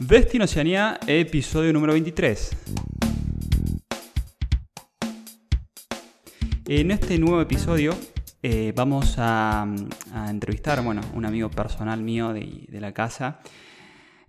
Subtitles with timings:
[0.00, 2.50] Destino Oceanía, episodio número 23.
[6.66, 7.96] En este nuevo episodio
[8.40, 9.66] eh, vamos a,
[10.28, 13.40] entrevistar, bueno, un amigo personal mío de la casa.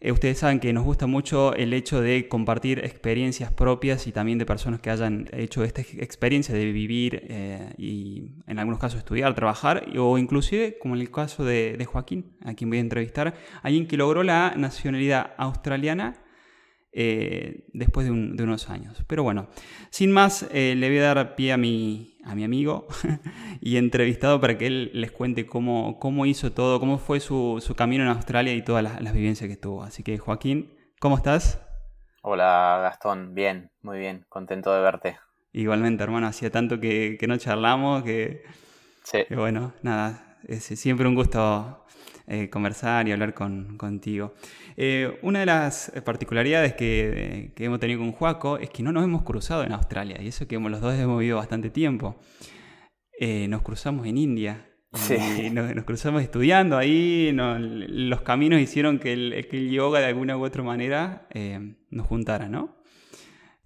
[0.02, 4.38] Eh, ustedes saben que nos gusta mucho el hecho de compartir experiencias propias y también
[4.38, 9.36] de personas que hayan hecho esta experiencia de vivir eh, y en algunos casos estudiar,
[9.36, 13.34] trabajar o inclusive, como en el caso de, de Joaquín, a quien voy a entrevistar,
[13.62, 16.24] alguien que logró la nacionalidad australiana
[16.92, 19.04] eh, después de, unos años.
[19.06, 19.48] Pero bueno,
[19.92, 22.88] sin más, eh, le voy a dar pie a mi, a mi amigo
[23.62, 28.04] y entrevistado para que él les cuente cómo, cómo hizo todo, cómo fue su, camino
[28.04, 29.84] en Australia y todas las, vivencias que tuvo.
[29.84, 31.62] Así que Joaquín, ¿cómo estás?
[32.22, 35.18] Hola Gastón, bien, muy bien, contento de verte.
[35.52, 38.44] Igualmente, hermano, hacía tanto que, no charlamos que,
[39.04, 39.26] sí.
[39.28, 41.86] que, bueno, nada, es siempre un gusto
[42.32, 44.36] eh, conversar y hablar con, contigo.
[44.78, 49.24] Eh, una de las particularidades que, hemos tenido con Juaco es que no nos hemos
[49.24, 52.20] cruzado en Australia, y eso que los dos hemos vivido bastante tiempo.
[53.20, 54.68] Eh, nos cruzamos en India.
[55.44, 60.38] Y nos, cruzamos estudiando ahí, los caminos hicieron que el, que el, yoga de alguna
[60.38, 61.28] u otra manera
[61.90, 62.79] nos juntara, ¿no?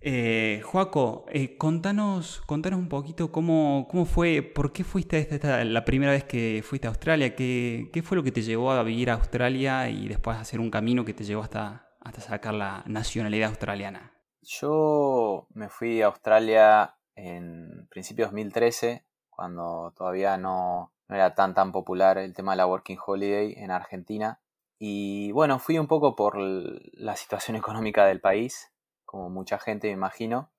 [0.06, 5.86] Eh, Joaco, eh, contanos, contanos un poquito cómo, cómo fue, por qué fuiste esta, la
[5.86, 9.10] primera vez que fuiste a Australia, ¿Qué, qué fue lo que te llevó a vivir
[9.10, 12.84] a Australia y después a hacer un camino que te llevó hasta, hasta sacar la
[12.86, 14.12] nacionalidad australiana.
[14.42, 21.72] Yo me fui a Australia en principios 2013, cuando todavía no, no era tan tan
[21.72, 24.42] popular el tema de la Working Holiday en Argentina.
[24.78, 28.73] Y bueno, fui un poco por la situación económica del país
[29.14, 30.50] como mucha gente me imagino,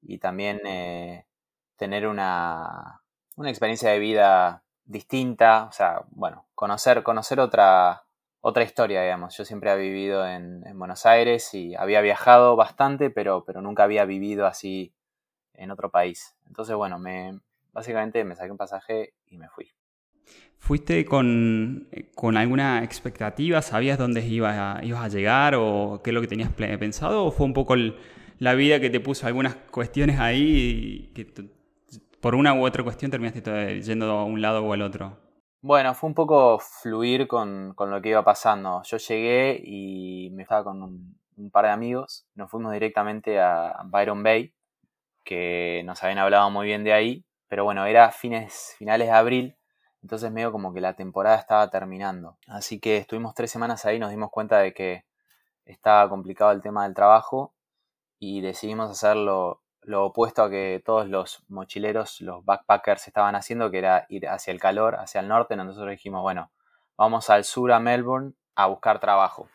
[0.00, 1.26] y también eh,
[1.76, 3.02] tener una,
[3.36, 8.04] una, experiencia de vida distinta, o sea, bueno, conocer, conocer otra,
[8.40, 9.36] otra historia, digamos.
[9.36, 14.06] Yo siempre he vivido en, Buenos Aires y había viajado bastante, pero, pero nunca había
[14.06, 14.94] vivido así
[15.52, 16.38] en otro país.
[16.46, 17.38] Entonces, bueno, me,
[17.70, 19.70] básicamente me saqué un pasaje y me fui.
[20.60, 21.88] ¿Fuiste con,
[22.36, 23.60] alguna expectativa?
[23.62, 27.24] ¿Sabías dónde ibas a, ibas a llegar o qué es lo que tenías pensado?
[27.24, 27.74] ¿O fue un poco
[28.38, 31.26] la vida que te puso algunas cuestiones ahí y que
[32.20, 35.16] por una u otra cuestión terminaste yendo a un lado o al otro?
[35.62, 38.82] Bueno, fue un poco fluir con, lo que iba pasando.
[38.84, 42.26] Yo llegué y me estaba con un, un, par de amigos.
[42.34, 44.52] Nos fuimos directamente a Byron Bay,
[45.24, 47.24] que nos habían hablado muy bien de ahí.
[47.48, 49.56] Pero bueno, era fines, finales de abril
[50.02, 52.38] entonces medio como que la temporada estaba terminando.
[52.46, 55.04] Así que estuvimos tres semanas ahí, nos dimos cuenta de que
[55.64, 57.54] estaba complicado el tema del trabajo
[58.18, 59.62] y decidimos hacer lo,
[59.92, 64.60] opuesto a que todos los mochileros, los backpackers estaban haciendo, que era ir hacia el
[64.60, 65.56] calor, hacia el norte.
[65.56, 66.50] Nosotros dijimos, bueno,
[66.96, 69.48] vamos al sur a Melbourne a buscar trabajo.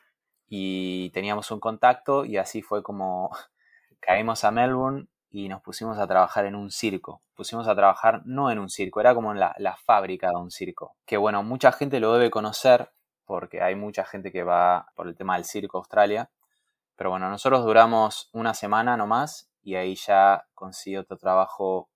[0.48, 3.32] Y teníamos un contacto y así fue como
[4.00, 5.08] caímos a Melbourne
[5.38, 7.22] y nos pusimos a trabajar en un circo.
[7.36, 10.96] Pusimos a trabajar no en un circo, era como en la, fábrica de un circo.
[11.06, 12.94] Que bueno, mucha gente lo debe conocer
[13.26, 16.32] porque hay mucha gente que va por el tema del circo Australia.
[16.96, 21.90] Pero bueno, nosotros duramos una semana nomás y ahí ya conseguí otro trabajo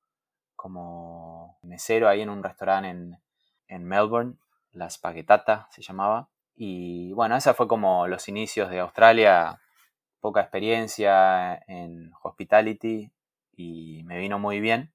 [0.58, 3.22] como mesero ahí en un restaurante en,
[3.70, 4.36] en Melbourne,
[4.74, 6.28] La Spaghettata se llamaba.
[6.56, 9.62] Y bueno, esa fue como los inicios de Australia,
[10.20, 13.10] poca experiencia en hospitality,
[13.60, 14.94] y me vino muy bien.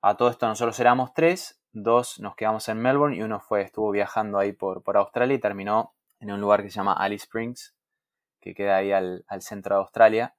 [0.00, 3.90] A todo esto nosotros éramos tres, dos nos quedamos en Melbourne y uno fue, estuvo
[3.90, 7.76] viajando ahí por, por Australia y terminó en un lugar que se llama Alice Springs,
[8.40, 10.34] que queda ahí al, centro de Australia.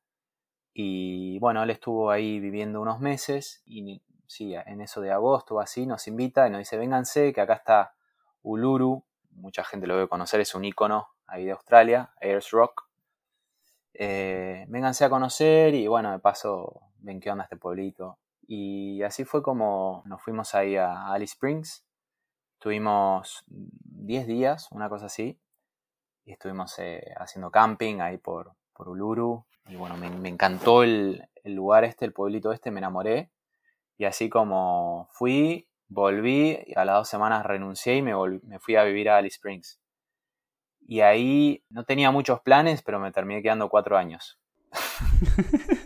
[0.74, 5.86] Y bueno, él estuvo ahí viviendo unos meses y sí, en eso de agosto así
[5.86, 7.94] nos invita y nos dice, vénganse, que acá está
[8.42, 12.90] Uluru, mucha gente lo debe conocer, es un icono ahí de Australia, Ayers Rock.
[13.94, 18.20] Eh, vénganse a conocer y bueno, de paso ven qué onda este pueblito.
[18.48, 21.86] Y así fue como nos fuimos ahí a Alice Springs.
[22.58, 25.40] Tuvimos 10 días, una cosa así.
[26.26, 29.46] Y estuvimos eh, haciendo camping ahí por, por Uluru.
[29.68, 33.32] Y bueno, me, encantó el, lugar este, el pueblito este, me enamoré.
[33.98, 38.14] Y así como fui, volví, y a las dos semanas renuncié y me,
[38.44, 39.80] me fui a vivir a Alice Springs.
[40.88, 44.40] Y ahí no tenía muchos planes, pero me terminé quedando cuatro años.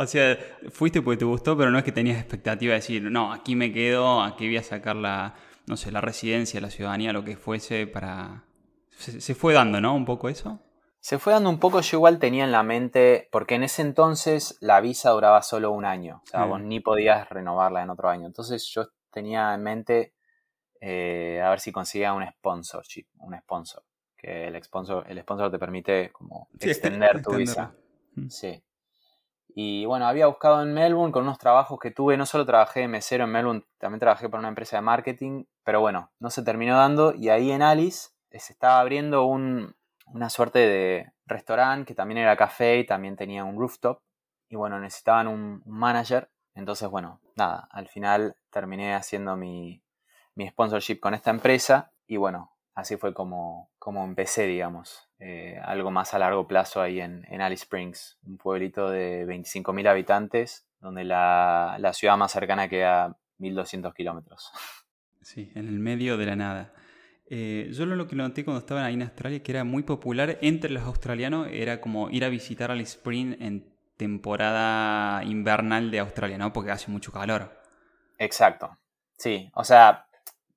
[0.00, 0.38] O sea,
[0.70, 3.72] fuiste porque te gustó, pero no es que tenías expectativa de decir, no, aquí me
[3.72, 5.34] quedo, aquí voy a sacar la,
[5.66, 8.44] no sé, la residencia, la ciudadanía, lo que fuese para...
[8.90, 9.96] Se, fue dando, ¿no?
[9.96, 10.60] Un poco eso.
[11.00, 14.56] Se fue dando un poco, yo igual tenía en la mente, porque en ese entonces
[14.60, 18.26] la visa duraba solo un año, o sea, vos ni podías renovarla en otro año.
[18.26, 20.14] Entonces yo tenía en mente
[20.80, 23.82] eh, a ver si conseguía un sponsorship, un sponsor,
[24.16, 27.74] que el sponsor, el sponsor te permite como extender tu visa.
[28.14, 28.28] Mm.
[28.28, 28.62] Sí.
[29.60, 32.16] Y bueno, había buscado en Melbourne con unos trabajos que tuve.
[32.16, 35.46] No solo trabajé de mesero en Melbourne, también trabajé para una empresa de marketing.
[35.64, 37.12] Pero bueno, no se terminó dando.
[37.12, 42.78] Y ahí en Alice se estaba abriendo una suerte de restaurante que también era café
[42.78, 44.00] y también tenía un rooftop.
[44.48, 46.30] Y bueno, necesitaban un, manager.
[46.54, 49.82] Entonces, bueno, nada, al final terminé haciendo mi,
[50.36, 51.90] mi sponsorship con esta empresa.
[52.06, 55.08] Y bueno, así fue como, como empecé, digamos.
[55.18, 60.64] Eh, algo más a largo plazo ahí en, Alice Springs, un pueblito de 25.000 habitantes,
[60.80, 64.50] donde la, ciudad más cercana queda a 1.200 kilómetros.
[65.20, 66.72] Sí, en el medio de la nada.
[67.28, 70.70] Eh, yo lo que noté cuando estaba ahí en Australia, que era muy popular entre
[70.70, 76.54] los australianos, era como ir a visitar Alice Springs en temporada invernal de Australia, ¿no?
[76.54, 77.60] Porque hace mucho calor.
[78.16, 78.78] Exacto.
[79.18, 80.06] Sí, o sea,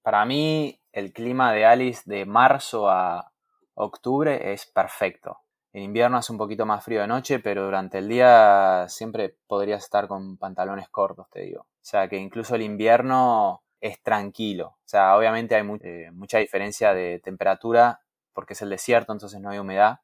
[0.03, 3.31] para mí el clima de Alice de marzo a,
[3.73, 5.39] octubre es perfecto.
[5.73, 9.83] En invierno hace un poquito más frío de noche, pero durante el día siempre podrías
[9.83, 11.61] estar con pantalones cortos, te digo.
[11.61, 14.67] O sea que incluso el invierno es tranquilo.
[14.67, 18.01] O sea, obviamente hay eh, mucha diferencia de temperatura
[18.33, 20.01] porque es el desierto, entonces no hay humedad.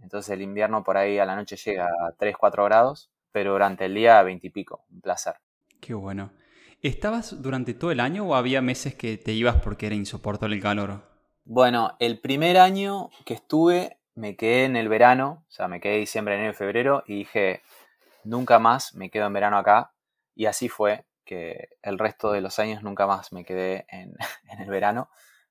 [0.00, 3.84] Entonces el invierno por ahí a la noche llega a 3, 4 grados, pero durante
[3.84, 4.84] el día 20 y pico.
[4.90, 5.36] Un placer.
[5.80, 6.32] Qué bueno.
[6.82, 10.62] ¿Estabas durante todo el año o había meses que te ibas porque era insoportable el
[10.62, 11.00] calor?
[11.44, 15.98] Bueno, el primer año que estuve me quedé en el verano, o sea, me quedé
[15.98, 17.62] diciembre, enero y febrero y dije,
[18.24, 19.92] nunca más me quedo en verano acá.
[20.34, 24.16] Y así fue, que el resto de los años nunca más me quedé en,
[24.58, 25.08] el verano,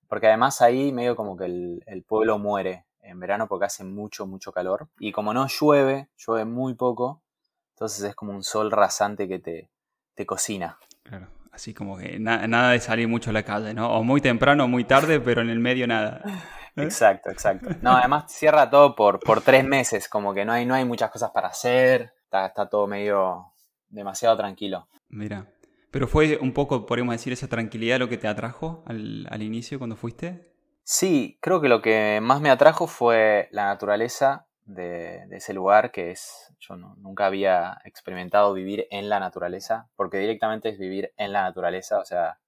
[0.09, 4.51] porque además ahí medio como que el, pueblo muere en verano porque hace mucho, mucho
[4.51, 4.89] calor.
[4.99, 7.21] Y como no llueve, llueve muy poco,
[7.69, 9.69] entonces es como un sol rasante que te,
[10.13, 10.77] te cocina.
[11.11, 11.27] Claro.
[11.51, 13.91] Así como que nada de salir mucho a la calle, ¿no?
[13.91, 16.21] O muy temprano o muy tarde, pero en el medio nada.
[16.25, 16.31] ¿Eh?
[16.83, 17.69] Exacto, exacto.
[17.81, 21.11] No, además cierra todo por, por tres meses, como que no hay, no hay muchas
[21.11, 23.47] cosas para hacer, está, está todo medio
[23.89, 24.87] demasiado tranquilo.
[25.09, 25.47] Mira,
[25.91, 29.79] pero fue un poco, podríamos decir, esa tranquilidad lo que te atrajo al, al inicio
[29.79, 30.53] cuando fuiste.
[30.83, 36.11] Sí, creo que lo que más me atrajo fue la naturaleza de, ese lugar, que
[36.11, 41.43] es, yo nunca había experimentado vivir en la naturaleza, porque directamente es vivir en la
[41.43, 42.39] naturaleza, o sea,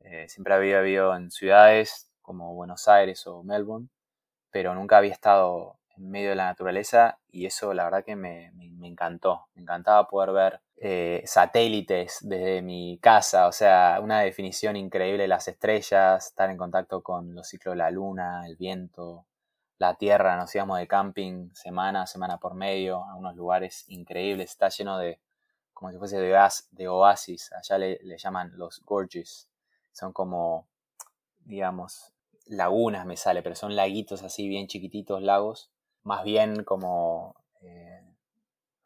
[0.00, 3.88] eh, siempre había vivido en ciudades como Buenos Aires o Melbourne,
[4.50, 8.52] pero nunca había estado en medio de la naturaleza y eso la verdad que me,
[8.82, 15.24] encantó, me encantaba poder ver eh, satélites desde mi casa, o sea, una definición increíble
[15.24, 19.26] de las estrellas, estar en contacto con los ciclos de la luna, el viento,
[19.80, 24.68] la tierra, nos íbamos de camping semana, semana por medio, a unos lugares increíbles, está
[24.68, 25.18] lleno de,
[25.72, 29.48] como si fuese de, oasis, allá le, llaman los gorges,
[29.92, 30.68] son como,
[31.38, 32.12] digamos,
[32.44, 35.70] lagunas me sale, pero son laguitos así bien chiquititos, lagos,
[36.02, 38.04] más bien como eh,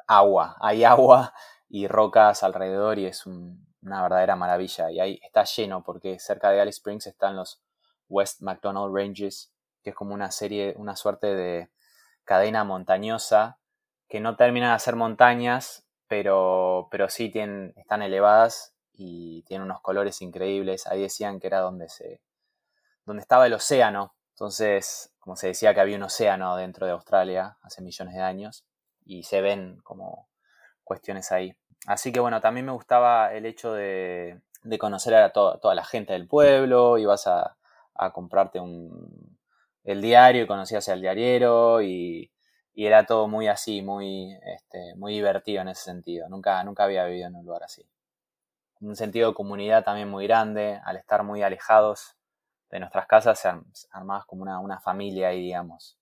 [0.07, 1.35] agua, hay agua
[1.69, 4.93] y rocas alrededor y es una verdadera maravilla.
[4.93, 7.61] Y ahí está lleno porque cerca de Alice Springs están los
[8.09, 9.54] West McDonald Ranges,
[9.85, 11.69] que es como una serie, una suerte de
[12.25, 13.59] cadena montañosa
[14.09, 19.81] que no termina de ser montañas, pero, pero sí tienen, están elevadas y tienen unos
[19.83, 20.87] colores increíbles.
[20.87, 22.21] Ahí decían que era donde se
[23.05, 24.15] donde estaba el océano.
[24.31, 28.65] Entonces, como se decía que había un océano dentro de Australia hace millones de años
[29.05, 30.29] y se ven como
[30.83, 31.55] cuestiones ahí.
[31.87, 34.41] Así que bueno, también me gustaba el hecho de,
[34.79, 37.57] conocer a toda la gente del pueblo, ibas a,
[37.95, 39.34] a comprarte un,
[39.85, 42.31] el diario y conocías al diariero y,
[42.77, 46.29] era todo muy así, muy, este, muy divertido en ese sentido.
[46.29, 47.87] Nunca, nunca había vivido en un lugar así.
[48.81, 52.17] Un sentido de comunidad también muy grande, al estar muy alejados
[52.71, 53.49] de nuestras casas, se
[53.93, 55.97] armabas como una, familia ahí, digamos.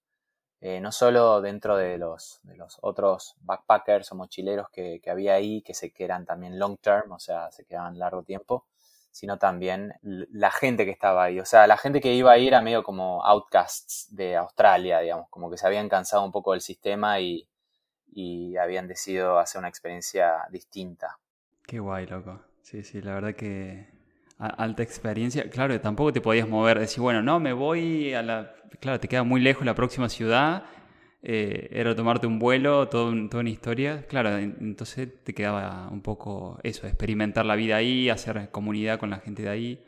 [0.62, 5.34] Eh, no solo dentro de los, de los otros backpackers o mochileros que, que había
[5.34, 8.64] ahí, que se que eran también long term, o sea, se quedaban largo tiempo,
[9.12, 11.38] sino también la gente que estaba ahí.
[11.38, 15.50] O sea, la gente que iba ahí era medio como outcasts de Australia, digamos, como
[15.50, 17.46] que se habían cansado un poco del sistema y,
[18.60, 21.18] habían decidido hacer una experiencia distinta.
[21.66, 22.40] Qué guay, loco.
[22.62, 23.88] Sí, sí, la verdad que
[24.38, 25.48] alta experiencia.
[25.48, 28.54] Claro, tampoco te podías mover, decir, bueno, no, me voy a la...
[28.80, 30.64] Claro, te queda muy lejos la próxima ciudad
[31.24, 34.04] eh, era tomarte un vuelo, todo, toda una historia.
[34.08, 39.20] Claro, entonces te quedaba un poco eso, experimentar la vida ahí, hacer comunidad con la
[39.20, 39.86] gente de ahí.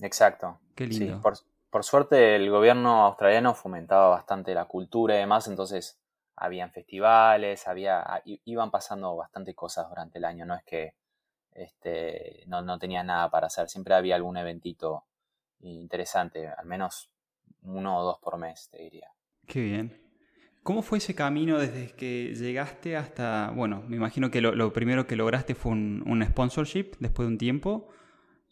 [0.00, 0.58] Exacto.
[0.74, 1.20] Qué lindo.
[1.22, 1.34] por,
[1.70, 5.98] por, suerte el gobierno australiano fomentaba bastante la cultura y demás, entonces
[6.36, 10.94] habían festivales, había, iban pasando bastante cosas durante el año, no es que
[11.52, 15.04] este, no, no tenías nada para hacer, siempre había algún eventito
[15.60, 17.10] interesante, al menos
[17.62, 19.08] uno o dos por mes, te diría.
[19.46, 20.03] Qué bien.
[20.64, 25.14] ¿Cómo fue ese camino desde que llegaste hasta, bueno, me imagino que lo, primero que
[25.14, 27.90] lograste fue un, sponsorship después de un tiempo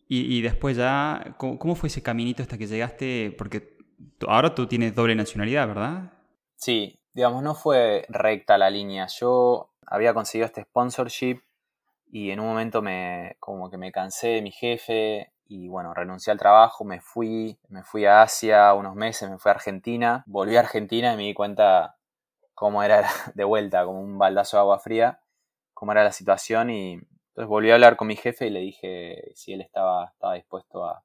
[0.07, 3.35] y, después ya, ¿cómo, fue ese caminito hasta que llegaste?
[3.39, 3.79] Porque
[4.29, 6.13] ahora tú tienes doble nacionalidad, ¿verdad?
[6.55, 9.07] Sí, digamos, no fue recta la línea.
[9.19, 11.41] Yo había conseguido este sponsorship
[12.11, 16.31] y en un momento me, como que me cansé de mi jefe y bueno, renuncié
[16.31, 20.57] al trabajo, me fui, me fui a Asia unos meses, me fui a Argentina, volví
[20.57, 21.97] a Argentina y me di cuenta
[22.63, 23.03] cómo era
[23.35, 25.19] de vuelta, como un baldazo de agua fría,
[25.75, 29.33] cómo era la situación y entonces volví a hablar con mi jefe y le dije
[29.35, 31.03] si él estaba, estaba dispuesto a,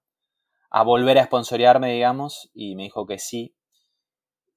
[0.83, 3.55] volver a sponsorearme, digamos, y me dijo que sí.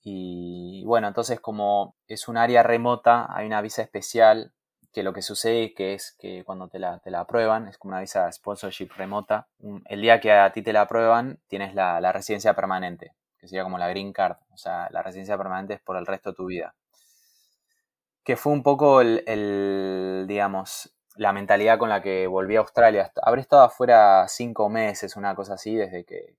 [0.03, 4.53] Y bueno, entonces como es un área remota, hay una visa especial
[4.93, 7.93] que lo que sucede que es que cuando te la, te la aprueban, es como
[7.93, 9.49] una visa sponsorship remota,
[9.87, 13.79] el día que a ti te la aprueban, tienes la residencia permanente, que sería como
[13.79, 16.75] la green card, o sea, la residencia permanente es por el resto de tu vida.
[18.25, 23.13] Que fue un poco el, digamos, la mentalidad con la que volví a Australia.
[23.23, 26.37] Habré estado afuera cinco meses, una cosa así, desde que,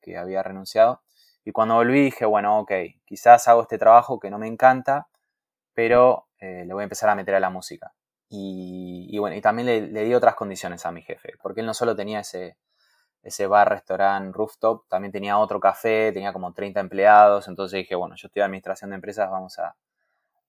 [0.00, 1.02] que había renunciado.
[1.44, 2.72] Y cuando volví dije, bueno, ok,
[3.04, 5.08] quizás hago este trabajo que no me encanta,
[5.74, 7.94] pero eh, le voy a empezar a meter a la música.
[8.28, 11.94] Y, bueno, y también le, di otras condiciones a mi jefe, porque él no solo
[11.94, 12.56] tenía ese,
[13.22, 18.16] ese bar, restaurante, rooftop, también tenía otro café, tenía como 30 empleados, entonces dije, bueno,
[18.16, 19.76] yo estoy en administración de empresas, vamos a,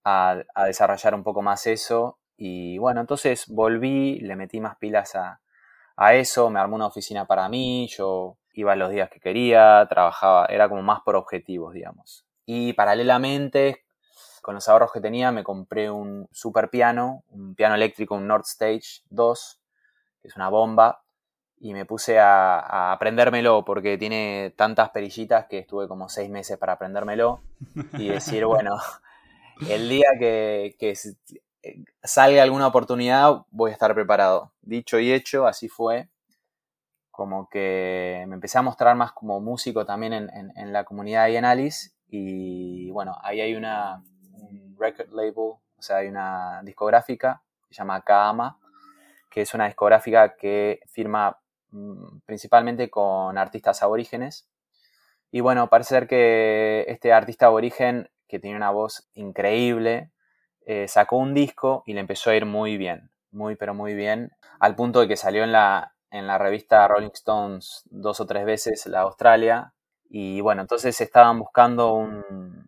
[0.03, 2.19] a, desarrollar un poco más eso.
[2.37, 5.41] Y bueno, entonces volví, le metí más pilas a,
[5.95, 10.45] a eso, me armó una oficina para mí, yo iba los días que quería, trabajaba,
[10.47, 12.25] era como más por objetivos, digamos.
[12.45, 13.85] Y paralelamente
[14.41, 18.43] con los ahorros que tenía me compré un super piano, un piano eléctrico, un Nord
[18.45, 19.61] Stage 2,
[20.21, 21.03] que es una bomba,
[21.63, 26.73] y me puse a, aprendérmelo porque tiene tantas perillitas que estuve como seis meses para
[26.73, 27.41] aprendérmelo
[27.93, 28.75] y decir, bueno,
[29.69, 30.95] el día que, que
[32.03, 34.53] salga alguna oportunidad voy a estar preparado.
[34.61, 36.09] Dicho y hecho, así fue.
[37.11, 41.91] Como que me empecé a mostrar más como músico también en, la comunidad de Alice
[42.07, 44.03] y bueno, ahí hay una,
[44.77, 48.59] record label, o sea, hay una discográfica que se llama Kaama,
[49.29, 51.39] que es una discográfica que firma
[51.71, 54.49] mm, principalmente con artistas aborígenes.
[55.31, 60.11] Y bueno, parece ser que este artista aborigen, que tiene una voz increíble,
[60.65, 64.31] eh, sacó un disco y le empezó a ir muy bien, muy pero muy bien,
[64.59, 68.45] al punto de que salió en la, en la revista Rolling Stones dos o tres
[68.45, 69.73] veces, la Australia.
[70.09, 72.67] Y bueno, entonces estaban buscando un,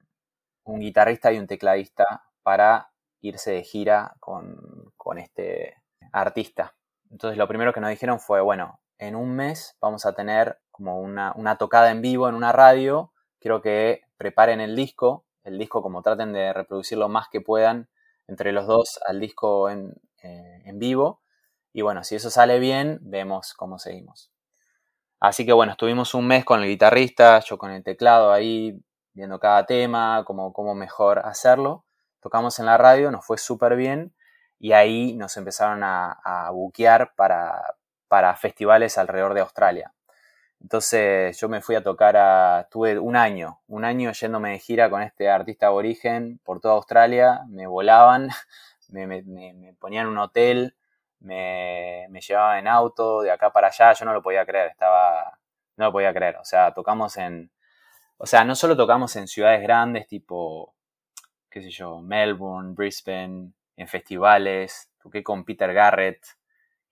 [0.66, 2.92] un guitarrista y un tecladista para
[3.22, 5.82] irse de gira con, este
[6.12, 6.76] artista.
[7.10, 11.00] Entonces lo primero que nos dijeron fue, bueno, en un mes vamos a tener como
[11.00, 16.02] una, tocada en vivo en una radio, quiero que preparen el disco, el disco como
[16.02, 17.88] traten de reproducir lo más que puedan
[18.28, 21.22] entre los dos al disco en, eh, en vivo.
[21.72, 24.32] Y bueno, si eso sale bien, vemos cómo seguimos.
[25.20, 28.80] Así que bueno, estuvimos un mes con el guitarrista, yo con el teclado ahí
[29.14, 31.86] viendo cada tema, cómo, cómo mejor hacerlo.
[32.20, 34.14] Tocamos en la radio, nos fue súper bien
[34.60, 37.76] y ahí nos empezaron a, buquear para,
[38.08, 39.94] para festivales alrededor de Australia.
[40.62, 44.90] Entonces yo me fui a tocar a, tuve un año, un año yéndome de gira
[44.90, 48.30] con este artista aborigen por toda Australia, me volaban,
[48.90, 50.76] me, me, me ponían un hotel,
[51.20, 55.38] me, me llevaban en auto de acá para allá, yo no lo podía creer, estaba,
[55.78, 57.52] no lo podía creer, o sea, tocamos en,
[58.18, 60.74] o sea, no solo tocamos en ciudades grandes tipo,
[61.50, 66.26] qué sé yo, Melbourne, Brisbane, en festivales, toqué con Peter Garrett,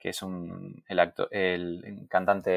[0.04, 1.00] que es un, el,
[1.32, 2.52] el cantante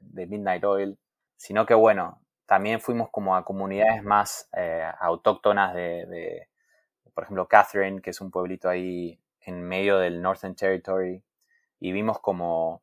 [0.00, 0.98] de, Midnight Oil,
[1.36, 6.48] sino que bueno, también fuimos como a comunidades más eh, autóctonas de, de,
[7.12, 11.22] por ejemplo, Catherine, que es un pueblito ahí en medio del Northern Territory,
[11.78, 12.80] y vimos como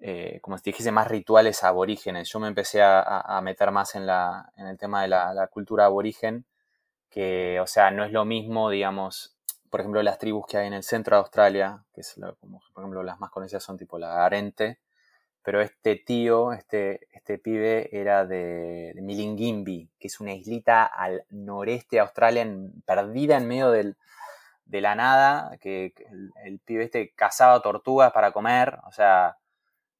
[0.00, 2.28] eh, como si dijese, más rituales aborígenes.
[2.32, 6.46] Yo me empecé a, meter más en, la, en el tema de la, cultura aborigen,
[7.10, 9.36] que, o sea, no es lo mismo, digamos,
[9.70, 12.82] por ejemplo, las tribus que hay en el centro de Australia, que es como, por
[12.82, 14.80] ejemplo, las más conocidas son tipo la Arente,
[15.42, 21.24] pero este tío, este, este pibe era de, de Milingimbi, que es una islita al
[21.30, 22.46] noreste de Australia,
[22.84, 23.96] perdida en medio del,
[24.66, 25.94] de la nada, que,
[26.44, 29.38] el, pibe este cazaba tortugas para comer, o sea,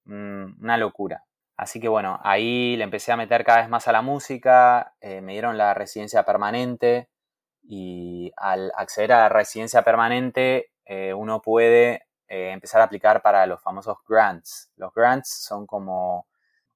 [0.05, 1.25] Mm, una locura.
[1.57, 5.21] Así que bueno, ahí le empecé a meter cada vez más a la música, eh,
[5.21, 7.09] me dieron la residencia permanente
[7.63, 13.45] y al acceder a la residencia permanente eh, uno puede eh, empezar a aplicar para
[13.45, 14.71] los famosos grants.
[14.75, 16.27] Los grants son como,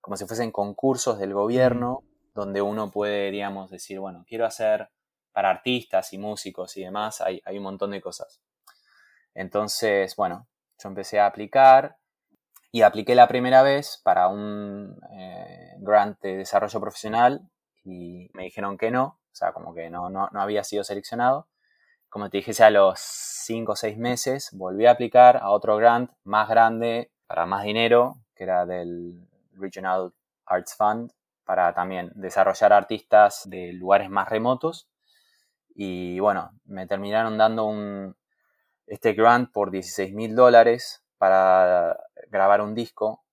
[0.02, 4.90] como si fuesen concursos del gobierno donde uno puede, digamos, decir, bueno, quiero hacer
[5.32, 8.42] para artistas y músicos y demás, hay, hay un montón de cosas.
[9.34, 10.48] Entonces, bueno,
[10.82, 11.98] yo empecé a aplicar
[12.72, 17.50] y apliqué la primera vez para un eh, grant de desarrollo profesional
[17.86, 21.50] y me dijeron que no, o sea, como que no, no, no había sido seleccionado.
[22.08, 26.10] Como te dije, a los 5 o 6 meses volví a aplicar a otro grant
[26.24, 30.14] más grande para más dinero, que era del Regional
[30.46, 31.12] Arts Fund,
[31.44, 34.88] para también desarrollar artistas de lugares más remotos.
[35.76, 38.16] Y bueno, me terminaron dando un,
[38.88, 42.00] este grant por 16 mil dólares para
[42.30, 43.26] grabar un disco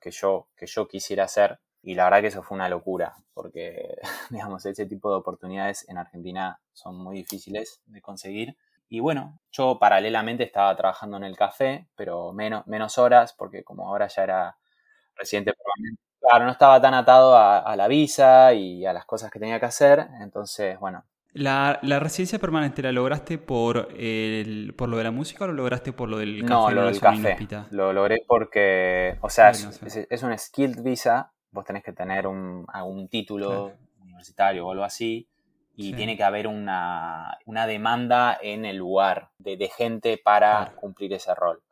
[0.00, 1.60] que yo, que yo quisiera hacer.
[1.82, 3.96] Y la verdad que eso fue una locura, porque,
[4.30, 8.56] digamos, ese tipo de oportunidades en Argentina son muy difíciles de conseguir.
[8.88, 13.86] Y bueno, yo paralelamente estaba trabajando en el café, pero menos, menos horas, porque como
[13.88, 14.56] ahora ya era
[15.14, 19.38] residente permanente, claro, no estaba tan atado a, la visa y a las cosas que
[19.38, 20.08] tenía que hacer.
[20.20, 25.46] Entonces, bueno, ¿La, residencia permanente la lograste por, el, por lo de la música o
[25.46, 26.48] lo lograste por lo del café?
[26.48, 27.36] No, lo del café.
[27.70, 33.08] Lo logré porque, o sea, es, un skilled visa, vos tenés que tener un, algún
[33.08, 35.28] título universitario o algo así,
[35.76, 41.62] y tiene que haber una, demanda en el lugar de, gente para cumplir ese rol.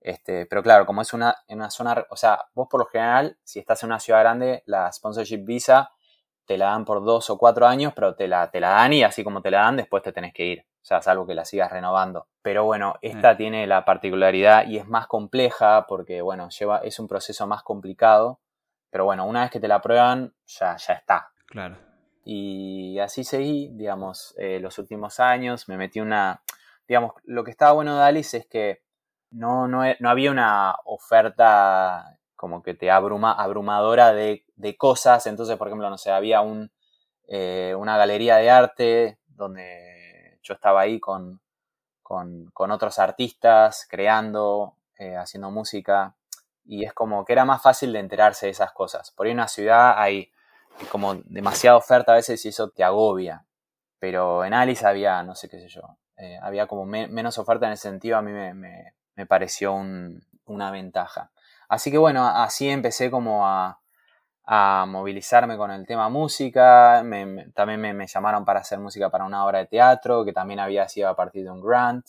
[0.00, 3.38] Este, pero claro, como es una, en una zona, o sea, vos por lo general,
[3.42, 5.90] si estás en una ciudad grande, la sponsorship visa
[6.46, 9.02] te la dan por dos o cuatro años, pero te la, te la dan y
[9.02, 10.60] así como te la dan, después te tenés que ir.
[10.60, 12.26] O sea, es algo que la sigas renovando.
[12.42, 17.08] Pero bueno, esta tiene la particularidad y es más compleja porque, bueno, lleva, es un
[17.08, 18.40] proceso más complicado.
[18.94, 21.32] Pero bueno, una vez que te la prueban, ya, ya está.
[21.48, 21.76] Claro.
[22.24, 25.68] Y así seguí, digamos, eh, los últimos años.
[25.68, 26.44] Me metí una.
[26.86, 28.84] Digamos, lo que estaba bueno de Alice es que
[29.32, 34.44] no, no, no había una oferta como que te abruma, abrumadora de,
[34.78, 35.26] cosas.
[35.26, 36.70] Entonces, por ejemplo, no sé, había un,
[37.26, 41.40] eh, una galería de arte donde yo estaba ahí con,
[42.00, 46.14] con, otros artistas, creando, eh, haciendo música.
[46.64, 49.10] Y es como que era más fácil de enterarse de esas cosas.
[49.10, 50.32] Por ahí en una ciudad hay
[50.90, 53.44] como demasiada oferta a veces y eso te agobia.
[53.98, 57.72] Pero en Alice había, no sé qué sé yo, eh, había como menos oferta en
[57.72, 61.30] ese sentido, a mí me, pareció una ventaja.
[61.68, 63.80] Así que bueno, así empecé como a,
[64.86, 67.02] movilizarme con el tema música.
[67.54, 71.08] también me, llamaron para hacer música para una obra de teatro que también había sido
[71.08, 72.06] a partir de un grant.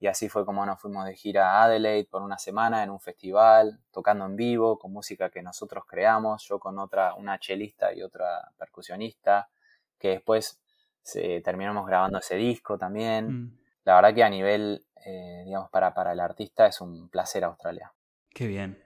[0.00, 3.00] Y así fue como nos fuimos de gira a Adelaide por una semana en un
[3.00, 8.02] festival, tocando en vivo, con música que nosotros creamos, yo con otra, una chelista y
[8.02, 9.48] otra percusionista,
[9.98, 10.60] que después
[11.42, 13.28] terminamos grabando ese disco también.
[13.28, 13.58] Mm.
[13.84, 17.92] La verdad que a nivel, eh, digamos, para, para el artista es un placer Australia.
[18.30, 18.82] Qué bien.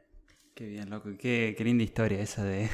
[0.54, 1.10] Qué bien, loco.
[1.18, 2.68] Qué, linda historia esa de.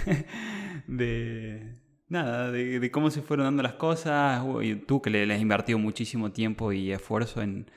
[0.86, 1.74] de
[2.08, 4.42] nada, de, cómo se fueron dando las cosas.
[4.62, 7.70] Y tú que le, has invertido muchísimo tiempo y esfuerzo en,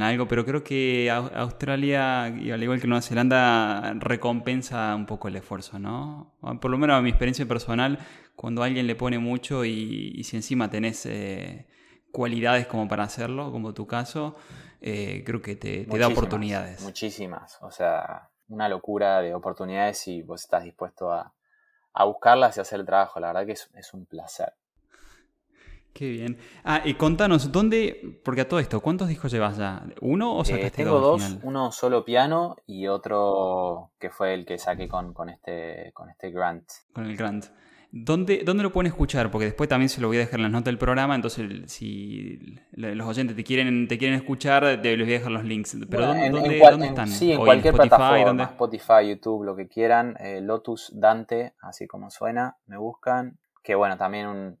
[0.00, 5.36] algo, pero creo que Australia, y al igual que Nueva Zelanda, recompensa un poco el
[5.36, 6.34] esfuerzo, ¿no?
[6.60, 7.98] Por lo menos a mi experiencia personal,
[8.36, 11.66] cuando alguien le pone mucho y, si encima tenés eh,
[12.10, 14.36] cualidades como para hacerlo, como tu caso,
[14.80, 16.82] eh, creo que te, te da oportunidades.
[16.82, 21.32] Muchísimas, o sea, una locura de oportunidades y vos estás dispuesto a,
[22.04, 23.20] buscarlas y hacer el trabajo.
[23.20, 24.52] La verdad que es, un placer.
[25.92, 26.38] Qué bien.
[26.64, 29.84] Ah, y contanos, ¿dónde, porque a todo esto, ¿cuántos discos llevas ya?
[30.00, 31.38] ¿Uno o sacaste eh, tengo dos?
[31.42, 36.30] uno solo piano y otro que fue el que saqué con, con, este, con este
[36.30, 36.64] grant.
[36.94, 37.46] Con el grant.
[37.94, 39.30] ¿Dónde, ¿Dónde, lo pueden escuchar?
[39.30, 42.58] Porque después también se lo voy a dejar en las notas del programa, entonces si
[42.70, 45.76] los oyentes te quieren, te quieren escuchar, les voy a dejar los links.
[45.90, 47.08] Pero ¿dónde, están?
[47.08, 50.16] Sí, en cualquier plataforma, Spotify, YouTube, lo que quieran.
[50.20, 53.38] Eh, Lotus Dante, así como suena, me buscan.
[53.62, 54.58] Que bueno, también un,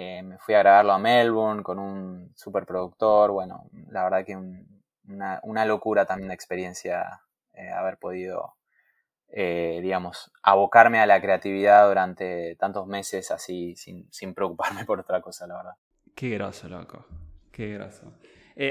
[0.00, 3.32] eh, me fui a grabarlo a Melbourne con un super productor.
[3.32, 7.20] Bueno, la verdad que una, una, locura también la experiencia
[7.52, 8.54] eh, haber podido
[9.28, 15.20] eh, digamos, abocarme a la creatividad durante tantos meses así, sin, sin, preocuparme por otra
[15.20, 15.74] cosa, la verdad.
[16.14, 17.04] Qué groso, loco.
[17.50, 18.12] Qué groso.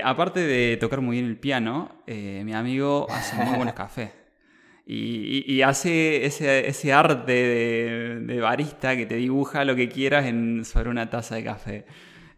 [0.05, 4.26] Aparte de tocar muy bien el piano, mi amigo hace muy buenos cafés.
[4.89, 10.27] Y, y, hace ese, ese arte de, de, barista que te dibuja lo que quieras
[10.27, 11.85] en, sobre una taza de café.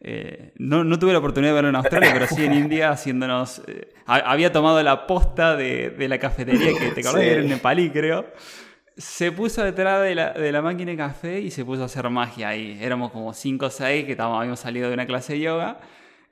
[0.02, 3.62] Eh, no, no, tuve la oportunidad de verlo en Australia, pero sí en India haciéndonos...
[3.68, 7.92] Eh, había tomado la posta de, de la cafetería que te acordás era en Nepalí,
[7.92, 8.26] creo.
[8.98, 12.10] Se puso detrás de la, de la, máquina de café y se puso a hacer
[12.10, 12.80] magia ahí.
[12.82, 15.80] Éramos como 5 o 6 que estábamos, habíamos salido de una clase de yoga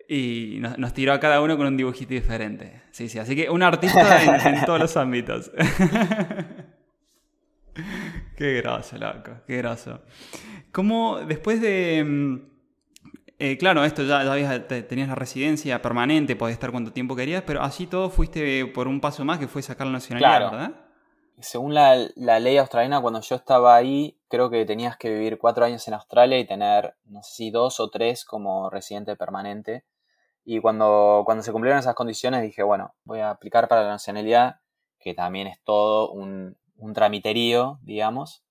[0.08, 2.82] y nos, nos, tiró a cada uno con un dibujito diferente.
[2.92, 5.52] Sí, sí, así que un artista en, en todos los ámbitos.
[8.38, 10.02] qué graso, loco, qué graso.
[10.72, 12.04] ¿Cómo después de...
[12.06, 12.58] Mm,
[13.40, 17.62] eh, claro, esto ya, ya tenías la residencia permanente, podías estar cuanto tiempo querías, pero
[17.62, 20.72] así todo fuiste por un paso más que fue sacar la nacionalidad, ¿verdad?
[21.40, 21.96] Según la,
[22.40, 26.40] ley australiana, cuando yo estaba ahí, creo que tenías que vivir cuatro años en Australia
[26.40, 29.84] y tener, no sé si dos o tres como residente permanente.
[30.50, 34.62] Y cuando, cuando se cumplieron esas condiciones dije, bueno, voy a aplicar para la nacionalidad,
[34.98, 38.46] que también es todo un, un tramiterío, digamos.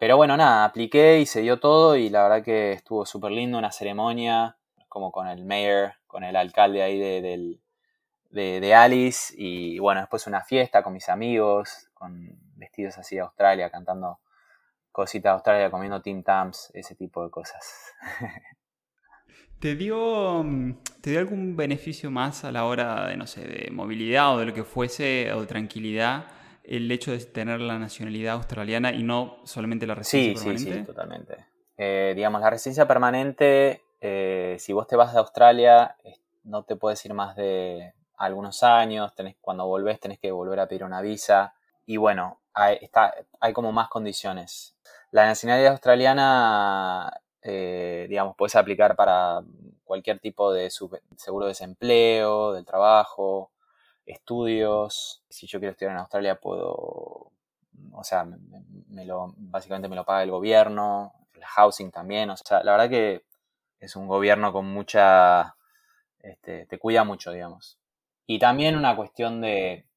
[0.00, 3.56] Pero bueno, nada, apliqué y se dio todo y la verdad que estuvo súper lindo,
[3.56, 7.60] una ceremonia, como con el mayor, con el alcalde ahí de,
[8.30, 13.70] de, Alice y bueno, después una fiesta con mis amigos, con vestidos así de Australia,
[13.70, 14.18] cantando
[14.90, 17.94] cositas de Australia, comiendo Tim Tams, ese tipo de cosas.
[19.60, 20.44] ¿Te dio,
[21.00, 24.46] ¿Te dio algún beneficio más a la hora de, no sé, de movilidad o de
[24.46, 26.26] lo que fuese, o de tranquilidad?
[26.68, 30.72] el hecho de tener la nacionalidad australiana y no solamente la residencia permanente?
[30.72, 31.46] Sí, sí, totalmente.
[31.78, 35.96] Eh, digamos, la residencia permanente, eh, si vos te vas de Australia,
[36.44, 40.68] no te puedes ir más de algunos años, tenés, cuando volvés tenés que volver a
[40.68, 41.54] pedir una visa
[41.86, 44.76] y bueno, hay, está, hay como más condiciones.
[45.10, 47.10] La nacionalidad australiana,
[47.42, 49.42] eh, digamos, puedes aplicar para
[49.84, 53.50] cualquier tipo de seguro de desempleo, del trabajo,
[54.06, 55.22] estudios.
[55.28, 57.32] Si yo quiero estudiar en Australia, puedo,
[57.92, 58.24] o sea,
[58.88, 62.30] me, lo, básicamente me lo paga el gobierno, el housing también.
[62.30, 63.24] O sea, la verdad que
[63.80, 65.56] es un gobierno con mucha,
[66.20, 67.78] este, te cuida mucho, digamos.
[68.26, 69.87] Y también una cuestión de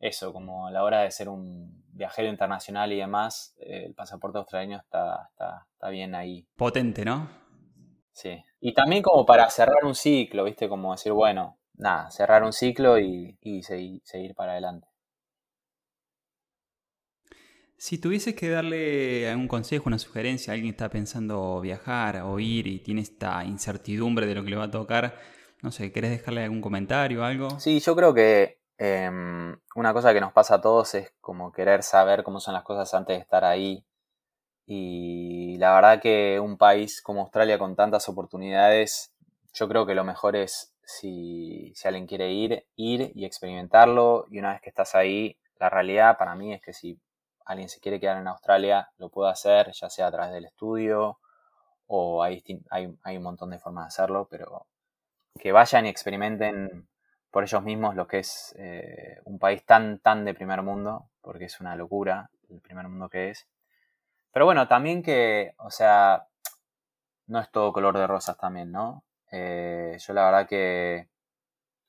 [0.00, 4.82] eso, como a la hora de ser un viajero internacional y demás, el pasaporte australiano
[4.82, 6.46] está, está, está bien ahí.
[6.56, 7.28] Potente, ¿no?
[8.12, 8.42] Sí.
[8.60, 10.68] Y también como para cerrar un ciclo, ¿viste?
[10.68, 14.86] Como decir, bueno, nada, cerrar un ciclo y, seguir, para adelante.
[17.76, 22.40] Si tuvieses que darle un consejo, una sugerencia a alguien que está pensando viajar o
[22.40, 25.16] ir y tiene esta incertidumbre de lo que le va a tocar,
[25.62, 27.60] no sé, ¿querés dejarle algún comentario o algo?
[27.60, 31.82] Sí, yo creo que em, una cosa que nos pasa a todos es como querer
[31.82, 33.84] saber cómo son las cosas antes de estar ahí.
[34.66, 39.12] Y la verdad que un país como Australia con tantas oportunidades,
[39.54, 44.26] yo creo que lo mejor es si, alguien quiere ir, ir y experimentarlo.
[44.30, 46.98] Y una vez que estás ahí, la realidad para mí es que si
[47.44, 51.18] alguien se quiere quedar en Australia, lo puede hacer, ya sea a través del estudio
[51.88, 54.66] o hay, hay, un montón de formas de hacerlo, pero
[55.40, 56.86] que vayan y experimenten
[57.38, 61.44] por ellos mismos lo que es eh, un país tan, tan de primer mundo, porque
[61.44, 63.46] es una locura el primer mundo que es.
[64.32, 66.26] Pero bueno, también que, o sea,
[67.28, 69.04] no es todo color de rosas también, ¿no?
[69.30, 71.10] Eh, yo la verdad que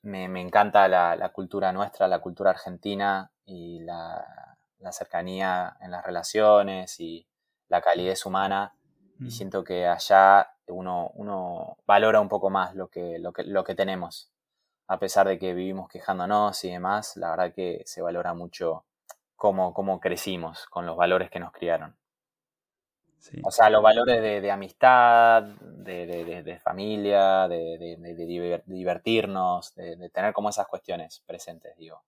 [0.02, 4.56] me, encanta la, cultura nuestra, la cultura argentina y la,
[4.92, 7.26] cercanía en las relaciones y
[7.66, 8.72] la calidez humana.
[9.18, 13.64] Y siento que allá uno, uno valora un poco más lo que, lo, que, lo
[13.64, 14.30] que tenemos.
[14.90, 18.86] A pesar de que vivimos quejándonos y demás, la verdad que se valora mucho
[19.36, 21.94] cómo, cómo crecimos con los valores que nos criaron.
[23.44, 31.22] O sea, los valores de, amistad, de, familia, de, divertirnos, de, tener como esas cuestiones
[31.24, 32.02] presentes, digo.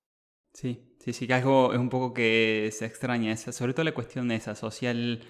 [0.52, 3.94] Sí, sí, sí, que algo es un poco que se extraña, esa, sobre todo la
[3.94, 5.20] cuestión de esa social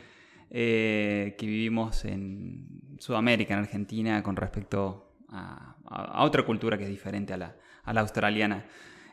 [0.49, 7.33] eh, que vivimos en Sudamérica, en Argentina, con respecto a, otra cultura que es diferente
[7.33, 8.65] a la, australiana.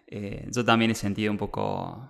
[0.08, 2.10] Eh, yo también he sentido un poco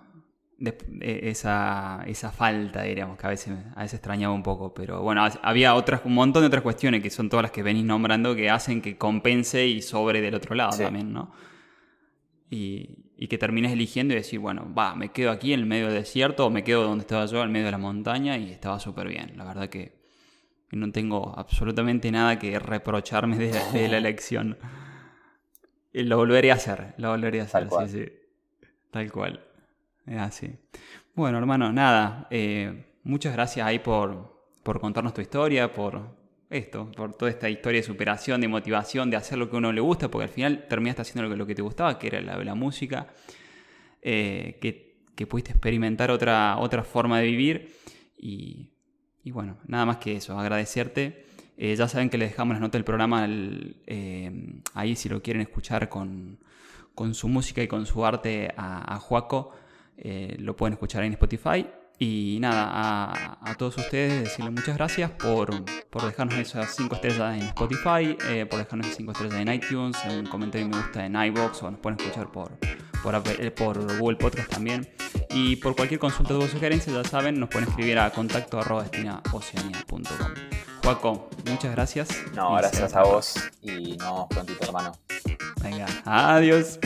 [1.00, 4.74] esa, esa, falta, diríamos, que a veces, a veces extrañaba un poco.
[4.74, 7.84] Pero bueno, había otras, un montón de otras cuestiones que son todas las que venís
[7.84, 11.32] nombrando que hacen que compense y sobre del otro lado también, ¿no?
[12.50, 15.86] Y, y, que termines eligiendo y decir, bueno, va, me quedo aquí en el medio
[15.86, 18.80] del desierto o me quedo donde estaba yo, en medio de la montaña y estaba
[18.80, 19.34] súper bien.
[19.36, 19.99] La verdad que
[20.72, 24.58] no tengo absolutamente nada que reprocharme de, la elección.
[25.92, 28.12] Y lo volvería a hacer, lo volvería a hacer, sí, sí.
[28.90, 29.44] Tal cual.
[30.06, 30.52] Es así.
[31.14, 32.26] Bueno, hermano, nada.
[32.30, 36.16] Eh, muchas gracias ahí por, por contarnos tu historia, por
[36.48, 39.72] esto, por toda esta historia de superación, de motivación, de hacer lo que a uno
[39.72, 42.20] le gusta, porque al final terminaste haciendo lo que, lo que te gustaba, que era
[42.20, 43.08] la, la música,
[44.02, 47.74] eh, que, que, pudiste experimentar otra, otra forma de vivir.
[48.16, 48.70] Y,
[49.22, 51.26] y bueno, nada más que eso, agradecerte.
[51.56, 53.24] Eh, ya saben que les dejamos las notas del programa
[54.74, 56.38] ahí si lo quieren escuchar con,
[56.94, 59.52] con, su música y con su arte a, a Juaco.
[60.02, 61.66] Eh, lo pueden escuchar en Spotify.
[61.98, 65.50] Y nada, a, todos ustedes decirles muchas gracias por,
[65.90, 69.98] por dejarnos esas 5 estrellas en Spotify, eh, por dejarnos esas 5 estrellas en iTunes,
[70.08, 72.52] un comentario me gusta en iBox o nos pueden escuchar por,
[73.02, 74.88] por, por Google Podcast también.
[75.32, 78.58] Y por cualquier consulta o sugerencia, ya saben, nos pueden escribir a contacto
[80.82, 82.08] Juaco, muchas gracias.
[82.34, 84.92] No, gracias a vos y nos vemos prontito, hermano.
[85.62, 86.78] Venga, adiós.